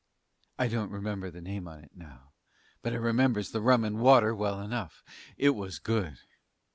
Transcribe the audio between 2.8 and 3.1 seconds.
but I